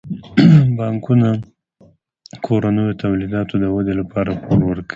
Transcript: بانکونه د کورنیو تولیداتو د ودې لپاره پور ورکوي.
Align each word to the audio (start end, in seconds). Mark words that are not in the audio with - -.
بانکونه 0.77 1.29
د 2.31 2.33
کورنیو 2.45 2.97
تولیداتو 3.01 3.53
د 3.59 3.65
ودې 3.75 3.93
لپاره 4.01 4.31
پور 4.43 4.59
ورکوي. 4.69 4.89